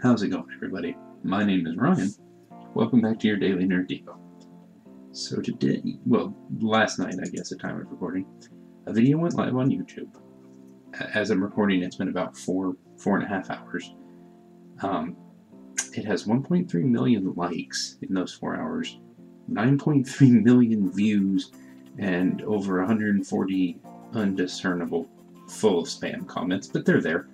How's 0.00 0.22
it 0.22 0.28
going, 0.28 0.46
everybody? 0.54 0.96
My 1.24 1.42
name 1.42 1.66
is 1.66 1.76
Ryan. 1.76 2.14
Welcome 2.72 3.00
back 3.00 3.18
to 3.18 3.26
your 3.26 3.36
Daily 3.36 3.64
Nerd 3.64 3.90
Devo. 3.90 4.16
So 5.10 5.40
today, 5.40 5.82
well, 6.06 6.36
last 6.60 7.00
night, 7.00 7.16
I 7.20 7.26
guess, 7.26 7.50
at 7.50 7.58
time 7.58 7.80
of 7.80 7.90
recording, 7.90 8.24
a 8.86 8.92
video 8.92 9.18
went 9.18 9.34
live 9.34 9.56
on 9.56 9.70
YouTube. 9.70 10.08
As 11.14 11.30
I'm 11.30 11.42
recording, 11.42 11.82
it's 11.82 11.96
been 11.96 12.10
about 12.10 12.36
four, 12.36 12.76
four 12.96 13.16
and 13.16 13.24
a 13.24 13.28
half 13.28 13.50
hours. 13.50 13.92
Um, 14.82 15.16
it 15.92 16.04
has 16.04 16.26
1.3 16.26 16.72
million 16.84 17.34
likes 17.34 17.96
in 18.00 18.14
those 18.14 18.32
four 18.32 18.54
hours, 18.54 19.00
9.3 19.50 20.44
million 20.44 20.92
views, 20.92 21.50
and 21.98 22.42
over 22.42 22.78
140 22.78 23.80
undiscernible 24.12 25.08
full 25.48 25.80
of 25.80 25.88
spam 25.88 26.24
comments, 26.28 26.68
but 26.68 26.84
they're 26.84 27.00
there. 27.00 27.26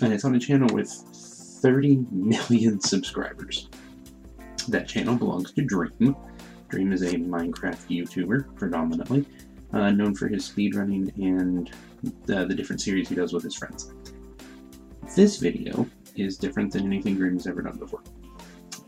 And 0.00 0.14
it's 0.14 0.24
on 0.24 0.34
a 0.34 0.40
channel 0.40 0.74
with 0.74 0.88
30 1.62 2.04
million 2.10 2.80
subscribers. 2.80 3.68
That 4.68 4.88
channel 4.88 5.14
belongs 5.14 5.52
to 5.52 5.62
Dream. 5.62 6.16
Dream 6.68 6.92
is 6.92 7.02
a 7.02 7.14
Minecraft 7.14 7.86
YouTuber, 7.88 8.56
predominantly, 8.56 9.24
uh, 9.72 9.90
known 9.90 10.14
for 10.14 10.28
his 10.28 10.48
speedrunning 10.48 11.14
and 11.16 11.70
the, 12.24 12.44
the 12.46 12.54
different 12.54 12.80
series 12.80 13.08
he 13.08 13.14
does 13.14 13.32
with 13.32 13.44
his 13.44 13.54
friends. 13.54 13.92
This 15.14 15.38
video 15.38 15.86
is 16.16 16.36
different 16.36 16.72
than 16.72 16.86
anything 16.86 17.14
Dream 17.16 17.34
has 17.34 17.46
ever 17.46 17.62
done 17.62 17.78
before. 17.78 18.02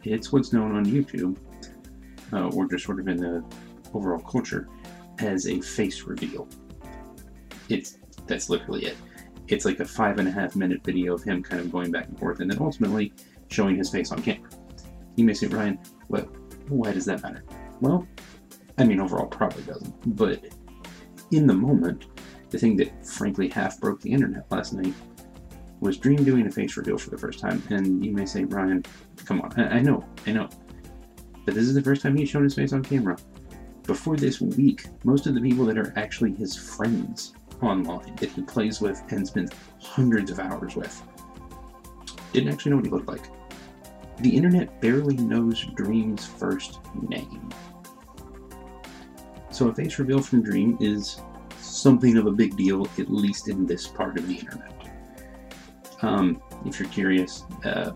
It's 0.03 0.33
what's 0.33 0.53
known 0.53 0.75
on 0.77 0.85
YouTube, 0.85 1.37
uh, 2.33 2.49
or 2.49 2.67
just 2.67 2.85
sort 2.85 2.99
of 2.99 3.09
in 3.09 3.19
the 3.19 3.45
overall 3.95 4.21
culture, 4.21 4.69
as 5.21 5.47
a 5.47 5.61
face 5.61 6.03
reveal. 6.03 6.49
It's 7.69 7.99
that's 8.27 8.51
literally 8.51 8.87
it. 8.87 8.97
It's 9.49 9.65
like 9.65 9.81
a 9.81 9.85
five 9.85 10.19
and 10.19 10.29
a 10.29 10.31
half 10.31 10.57
minute 10.57 10.83
video 10.85 11.15
of 11.15 11.23
him 11.23 11.43
kind 11.43 11.61
of 11.61 11.71
going 11.71 11.91
back 11.91 12.09
and 12.09 12.19
forth 12.19 12.41
and 12.41 12.51
then 12.51 12.59
ultimately 12.61 13.13
showing 13.49 13.77
his 13.77 13.91
face 13.91 14.11
on 14.11 14.23
camera. 14.23 14.49
You 15.17 15.25
may 15.25 15.35
say, 15.35 15.47
Ryan, 15.47 15.79
what, 16.09 16.29
why 16.69 16.93
does 16.93 17.05
that 17.07 17.23
matter? 17.23 17.45
Well, 17.81 18.07
I 18.79 18.85
mean, 18.85 19.01
overall, 19.01 19.27
probably 19.27 19.63
doesn't. 19.63 20.17
But 20.17 20.45
in 21.31 21.47
the 21.47 21.55
moment, 21.55 22.07
the 22.51 22.59
thing 22.59 22.77
that 22.77 23.07
frankly 23.07 23.49
half 23.49 23.81
broke 23.81 24.01
the 24.01 24.13
internet 24.13 24.51
last 24.51 24.73
night 24.73 24.95
was 25.81 25.99
Dream 25.99 26.25
doing 26.25 26.47
a 26.47 26.51
face 26.51 26.77
reveal 26.77 26.99
for 26.99 27.11
the 27.11 27.19
first 27.19 27.39
time. 27.39 27.63
And 27.71 28.05
you 28.05 28.13
may 28.13 28.27
say, 28.27 28.45
Ryan, 28.45 28.85
come 29.25 29.41
on. 29.43 29.53
I, 29.61 29.77
I 29.77 29.81
know, 29.81 30.05
I 30.27 30.33
know. 30.33 30.49
But 31.45 31.55
this 31.55 31.65
is 31.65 31.75
the 31.75 31.83
first 31.83 32.03
time 32.03 32.17
he's 32.17 32.31
shown 32.31 32.43
his 32.45 32.55
face 32.55 32.73
on 32.73 32.83
camera. 32.83 33.19
Before 33.83 34.17
this 34.17 34.41
week, 34.41 34.87
most 35.05 35.27
of 35.27 35.35
the 35.35 35.41
people 35.41 35.67
that 35.67 35.77
are 35.77 35.93
actually 35.97 36.33
his 36.33 36.57
friends 36.57 37.35
online 37.63 38.15
that 38.17 38.31
he 38.31 38.43
plays 38.43 38.81
with 38.81 39.03
and 39.11 39.27
spends 39.27 39.53
hundreds 39.81 40.31
of 40.31 40.39
hours 40.39 40.77
with 40.77 41.03
didn't 42.35 42.53
actually 42.53 42.71
know 42.71 42.77
what 42.77 42.85
he 42.85 42.91
looked 42.91 43.09
like. 43.09 43.31
The 44.19 44.37
internet 44.37 44.81
barely 44.81 45.17
knows 45.17 45.65
Dream's 45.75 46.27
first 46.27 46.81
name. 47.09 47.49
So 49.51 49.69
a 49.69 49.75
face 49.75 49.99
reveal 49.99 50.21
from 50.21 50.43
Dream 50.43 50.77
is 50.81 51.21
something 51.59 52.17
of 52.17 52.27
a 52.27 52.33
big 52.33 52.57
deal, 52.57 52.87
at 52.99 53.11
least 53.11 53.49
in 53.49 53.67
this 53.67 53.87
part 53.87 54.19
of 54.19 54.27
the 54.27 54.35
internet. 54.35 54.73
Um, 56.03 56.43
if 56.67 56.81
you're 56.81 56.89
curious, 56.89 57.45
uh, 57.65 57.93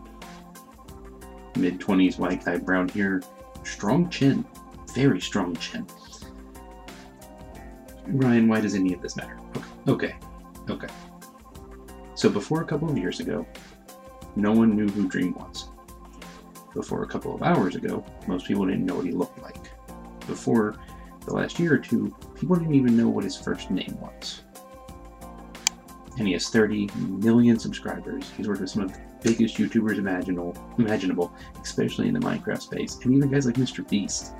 mid 1.56 1.80
20s 1.80 2.18
white 2.18 2.44
guy, 2.44 2.58
brown 2.58 2.88
hair, 2.88 3.20
strong 3.64 4.08
chin, 4.08 4.44
very 4.94 5.20
strong 5.20 5.56
chin. 5.56 5.84
Ryan, 8.08 8.48
why 8.48 8.60
does 8.60 8.74
any 8.74 8.94
of 8.94 9.02
this 9.02 9.16
matter? 9.16 9.38
Okay, 9.86 10.16
okay. 10.70 10.88
So 12.14 12.28
before 12.28 12.62
a 12.62 12.64
couple 12.64 12.90
of 12.90 12.96
years 12.96 13.20
ago, 13.20 13.46
no 14.34 14.52
one 14.52 14.74
knew 14.74 14.88
who 14.88 15.08
Dream 15.08 15.34
was. 15.34 15.68
Before 16.74 17.02
a 17.02 17.06
couple 17.06 17.34
of 17.34 17.42
hours 17.42 17.76
ago, 17.76 18.04
most 18.26 18.46
people 18.46 18.66
didn't 18.66 18.86
know 18.86 18.96
what 18.96 19.04
he 19.06 19.12
looked 19.12 19.40
like. 19.42 19.70
Before 20.26 20.76
the 21.26 21.34
last 21.34 21.58
year 21.58 21.74
or 21.74 21.78
two, 21.78 22.14
people 22.34 22.56
didn't 22.56 22.74
even 22.74 22.96
know 22.96 23.08
what 23.08 23.24
his 23.24 23.36
first 23.36 23.70
name 23.70 23.96
was. 24.00 24.42
And 26.18 26.26
he 26.26 26.32
has 26.32 26.48
30 26.48 26.88
million 26.96 27.58
subscribers. 27.58 28.30
He's 28.36 28.48
worked 28.48 28.60
with 28.60 28.70
some 28.70 28.82
of 28.82 28.92
the 28.92 29.00
biggest 29.22 29.56
YouTubers 29.56 29.98
imaginable, 29.98 30.56
imaginable, 30.78 31.32
especially 31.62 32.08
in 32.08 32.14
the 32.14 32.20
Minecraft 32.20 32.62
space, 32.62 32.98
and 33.04 33.14
even 33.14 33.30
guys 33.30 33.46
like 33.46 33.56
Mr. 33.56 33.88
Beast. 33.88 34.34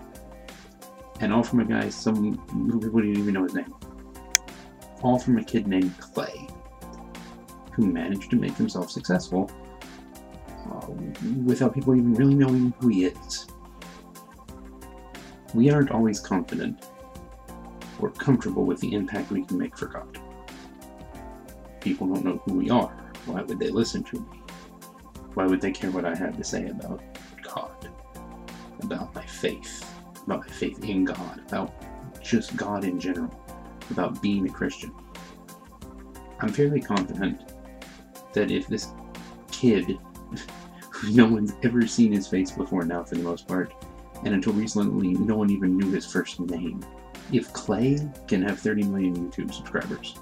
And 1.20 1.32
all 1.32 1.42
from 1.42 1.60
a 1.60 1.64
guy 1.64 1.88
some 1.88 2.36
people 2.80 3.00
didn't 3.00 3.18
even 3.18 3.34
know 3.34 3.44
his 3.44 3.54
name. 3.54 3.74
All 5.02 5.18
from 5.18 5.38
a 5.38 5.44
kid 5.44 5.66
named 5.66 5.96
Clay, 5.98 6.48
who 7.72 7.86
managed 7.86 8.30
to 8.30 8.36
make 8.36 8.54
himself 8.56 8.90
successful 8.90 9.50
uh, 10.70 10.86
without 11.44 11.74
people 11.74 11.94
even 11.94 12.14
really 12.14 12.34
knowing 12.34 12.72
who 12.78 12.88
he 12.88 13.06
is. 13.06 13.46
We 15.54 15.70
aren't 15.70 15.90
always 15.90 16.20
confident 16.20 16.84
or 18.00 18.10
comfortable 18.10 18.64
with 18.64 18.80
the 18.80 18.92
impact 18.92 19.30
we 19.30 19.44
can 19.44 19.58
make 19.58 19.76
for 19.76 19.86
God. 19.86 20.18
People 21.80 22.06
don't 22.08 22.24
know 22.24 22.42
who 22.44 22.54
we 22.54 22.70
are. 22.70 22.90
Why 23.26 23.42
would 23.42 23.58
they 23.58 23.70
listen 23.70 24.02
to 24.04 24.20
me? 24.20 24.42
Why 25.34 25.46
would 25.46 25.60
they 25.60 25.70
care 25.70 25.90
what 25.90 26.04
I 26.04 26.14
have 26.16 26.36
to 26.36 26.44
say 26.44 26.68
about 26.68 27.00
God? 27.42 27.90
About 28.82 29.14
my 29.14 29.24
faith? 29.24 29.87
About 30.28 30.46
my 30.46 30.52
faith 30.52 30.84
in 30.84 31.06
God? 31.06 31.40
About 31.48 31.72
just 32.22 32.54
God 32.54 32.84
in 32.84 33.00
general? 33.00 33.30
About 33.90 34.20
being 34.20 34.46
a 34.46 34.52
Christian? 34.52 34.92
I'm 36.40 36.50
fairly 36.50 36.82
confident 36.82 37.54
that 38.34 38.50
if 38.50 38.66
this 38.66 38.92
kid, 39.50 39.98
who 40.90 41.12
no 41.12 41.26
one's 41.26 41.54
ever 41.62 41.86
seen 41.86 42.12
his 42.12 42.28
face 42.28 42.50
before 42.50 42.84
now 42.84 43.04
for 43.04 43.14
the 43.14 43.22
most 43.22 43.48
part, 43.48 43.72
and 44.22 44.34
until 44.34 44.52
recently 44.52 45.14
no 45.14 45.34
one 45.34 45.48
even 45.48 45.78
knew 45.78 45.90
his 45.92 46.04
first 46.04 46.38
name, 46.40 46.84
if 47.32 47.50
Clay 47.54 47.98
can 48.26 48.42
have 48.42 48.58
30 48.58 48.82
million 48.82 49.16
YouTube 49.16 49.54
subscribers, 49.54 50.14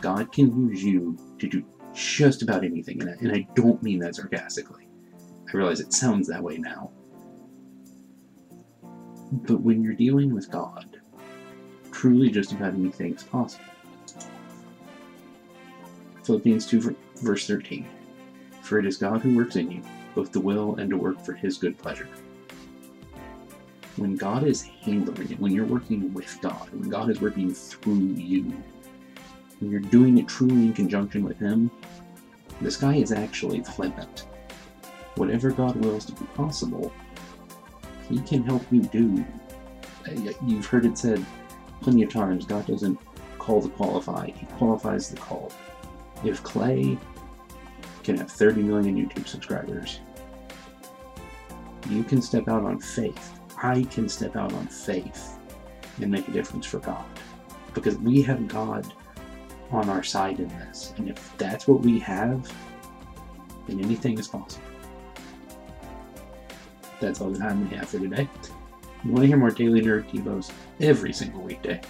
God 0.00 0.32
can 0.32 0.70
use 0.70 0.82
you 0.82 1.18
to 1.38 1.46
do 1.46 1.62
just 1.92 2.40
about 2.40 2.64
anything, 2.64 3.02
and 3.02 3.10
I, 3.10 3.14
and 3.20 3.30
I 3.30 3.46
don't 3.54 3.82
mean 3.82 3.98
that 3.98 4.14
sarcastically. 4.14 4.88
I 5.46 5.52
realize 5.54 5.80
it 5.80 5.92
sounds 5.92 6.28
that 6.28 6.42
way 6.42 6.56
now. 6.56 6.92
But 9.32 9.60
when 9.60 9.82
you're 9.82 9.94
dealing 9.94 10.34
with 10.34 10.50
God, 10.50 11.00
truly 11.90 12.30
just 12.30 12.52
about 12.52 12.74
anything 12.74 13.14
is 13.14 13.22
possible. 13.22 13.64
Philippians 16.24 16.66
2, 16.66 16.96
verse 17.16 17.46
13. 17.46 17.86
For 18.62 18.78
it 18.78 18.86
is 18.86 18.96
God 18.96 19.20
who 19.20 19.36
works 19.36 19.56
in 19.56 19.70
you, 19.70 19.82
both 20.14 20.32
to 20.32 20.40
will 20.40 20.76
and 20.76 20.90
to 20.90 20.96
work 20.96 21.20
for 21.24 21.32
his 21.32 21.58
good 21.58 21.78
pleasure. 21.78 22.08
When 23.96 24.16
God 24.16 24.44
is 24.44 24.62
handling 24.62 25.32
it, 25.32 25.40
when 25.40 25.52
you're 25.52 25.64
working 25.64 26.12
with 26.12 26.38
God, 26.42 26.68
when 26.70 26.90
God 26.90 27.08
is 27.08 27.20
working 27.20 27.54
through 27.54 28.14
you, 28.14 28.52
when 29.60 29.70
you're 29.70 29.80
doing 29.80 30.18
it 30.18 30.28
truly 30.28 30.66
in 30.66 30.72
conjunction 30.74 31.24
with 31.24 31.38
Him, 31.38 31.70
the 32.60 32.70
sky 32.70 32.96
is 32.96 33.10
actually 33.10 33.60
the 33.60 33.74
limit. 33.78 34.26
Whatever 35.14 35.50
God 35.50 35.76
wills 35.76 36.04
to 36.06 36.12
be 36.12 36.26
possible, 36.34 36.92
He 38.08 38.20
can 38.20 38.44
help 38.44 38.62
you 38.70 38.82
do. 38.82 39.24
Uh, 40.06 40.32
you've 40.44 40.66
heard 40.66 40.86
it 40.86 40.96
said 40.96 41.24
plenty 41.80 42.02
of 42.02 42.10
times 42.10 42.46
God 42.46 42.66
doesn't 42.66 42.98
call 43.38 43.60
the 43.60 43.68
qualified, 43.70 44.34
He 44.36 44.46
qualifies 44.46 45.08
the 45.10 45.16
called. 45.16 45.54
If 46.24 46.42
Clay 46.42 46.98
can 48.02 48.16
have 48.16 48.30
30 48.30 48.62
million 48.62 48.96
YouTube 48.96 49.26
subscribers, 49.26 50.00
you 51.88 52.02
can 52.02 52.22
step 52.22 52.48
out 52.48 52.64
on 52.64 52.78
faith. 52.78 53.38
I 53.62 53.82
can 53.84 54.08
step 54.08 54.36
out 54.36 54.52
on 54.52 54.66
faith 54.66 55.38
and 56.00 56.10
make 56.10 56.28
a 56.28 56.30
difference 56.30 56.66
for 56.66 56.78
God. 56.78 57.04
Because 57.74 57.96
we 57.98 58.22
have 58.22 58.48
God 58.48 58.92
on 59.70 59.88
our 59.88 60.02
side 60.02 60.40
in 60.40 60.48
this. 60.48 60.92
And 60.96 61.08
if 61.08 61.36
that's 61.38 61.66
what 61.66 61.80
we 61.80 61.98
have, 62.00 62.50
then 63.66 63.80
anything 63.80 64.18
is 64.18 64.28
possible. 64.28 64.64
That's 67.00 67.20
all 67.20 67.30
the 67.30 67.38
time 67.38 67.68
we 67.68 67.76
have 67.76 67.88
for 67.88 67.98
today. 67.98 68.28
If 68.42 69.04
you 69.04 69.12
want 69.12 69.22
to 69.22 69.26
hear 69.26 69.36
more 69.36 69.50
Daily 69.50 69.82
Nerd 69.82 70.10
Devos 70.10 70.50
every 70.80 71.12
single 71.12 71.42
weekday, 71.42 71.80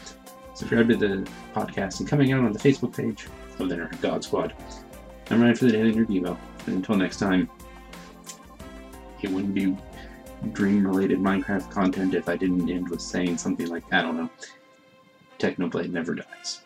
subscribe 0.54 0.88
to 0.88 0.96
the 0.96 1.28
podcast 1.54 2.00
and 2.00 2.08
coming 2.08 2.32
out 2.32 2.44
on 2.44 2.52
the 2.52 2.58
Facebook 2.58 2.96
page 2.96 3.26
of 3.58 3.68
the 3.68 3.76
Nerd 3.76 4.00
God 4.00 4.24
Squad. 4.24 4.54
I'm 5.30 5.40
Ryan 5.40 5.54
for 5.54 5.66
the 5.66 5.72
Daily 5.72 5.92
Nerd 5.92 6.06
Devo. 6.06 6.36
And 6.66 6.76
until 6.76 6.96
next 6.96 7.18
time, 7.18 7.48
it 9.22 9.30
wouldn't 9.30 9.54
be 9.54 9.76
dream 10.52 10.86
related 10.86 11.18
Minecraft 11.18 11.70
content 11.70 12.14
if 12.14 12.28
I 12.28 12.36
didn't 12.36 12.68
end 12.68 12.88
with 12.88 13.00
saying 13.00 13.38
something 13.38 13.68
like, 13.68 13.84
I 13.92 14.02
don't 14.02 14.16
know, 14.16 14.30
Technoblade 15.38 15.90
never 15.90 16.14
dies. 16.14 16.62